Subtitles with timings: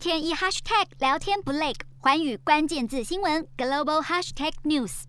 [0.00, 5.02] 天一 hashtag 聊天不累，寰宇关键字新闻 global hashtag news。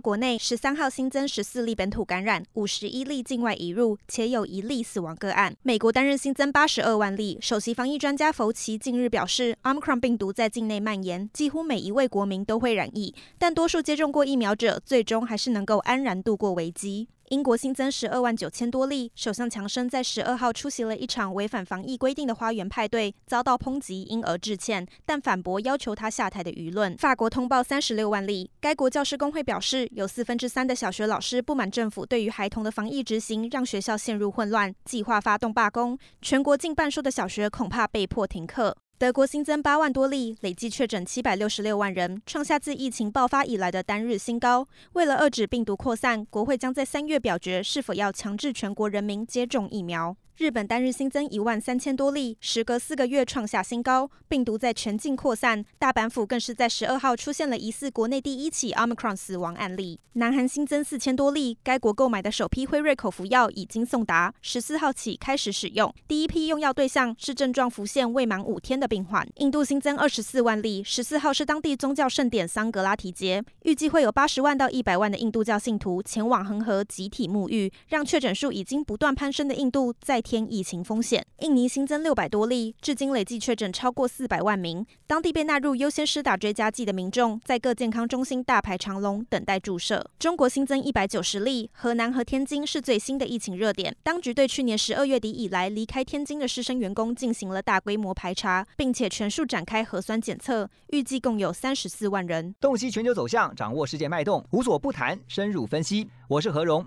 [0.00, 5.54] 国内十三号新增十四例本土感染，五十一例境外移入，且有一例死亡个案。
[5.62, 7.36] 美国单日新增八十二万例。
[7.42, 17.08] 首席防疫专家弗奇近日表示，Omicron 病毒在境内蔓延，几乎每一位国民都会染疫，但多数接种过疫苗者，最终还是能够安然度过危机。
[17.30, 26.92] 英国新增十二万九千多例，首相强生在十二号出席了一场违反防疫规定的花园派对，遭到抨击，因而致歉，但反驳要求他下台的舆论。
[26.96, 38.76] 法国通报三十六万例，该国教师工会表示，有四分之三的小学老师不满政府对于孩童的防疫执行，让学校陷入混乱，计划发动罢工，全国近半数的小学恐怕被迫停课。
[39.00, 44.68] 德国新增八万多例，累计确诊七百六十六万人，创下自疫情爆发以来的单日新高。
[44.92, 50.14] 为了遏止病毒扩散，国会将在三月表决是否要强制全国人民接种疫苗。
[50.40, 55.62] 日本单日新增一万三千多例，时隔四个月创下新高，病毒在全境扩散。
[55.78, 60.00] 大阪府更是在十二号出现了疑似国内第一起 Omicron 死亡案例。
[60.14, 65.94] 南韩新增四千多例，该国购买的首批辉瑞口服药已经送达，十四号起开始使用。
[66.08, 69.28] 第一批用药对象是症状浮现未满五天的病患。
[69.36, 81.26] 印度新增二十四万例，十四号是当地宗教盛典桑格拉提节，预计会有八十万到一百万的印度教信徒前往恒河集体沐浴，让确诊数已经不断攀升的印度再添疫情风险。
[81.40, 84.86] 印尼新增六百多例，至今累计确诊超过四百万名。
[85.08, 90.08] 当地被纳入优先施打追加剂的民众，在各健康中心大排长龙等待注射。
[90.20, 93.96] 中国新增一百九十例，河南和天津是最新的疫情热点。
[94.04, 102.54] 当局对去年十二月底以来离开天津的师生员工进行了大规模排查，并且全数展开核酸检测，预计共有三十四万人。
[102.60, 106.08] 洞悉全球走向，掌握世界脉动，无所不谈，深入分析。
[106.28, 106.86] 我是何荣。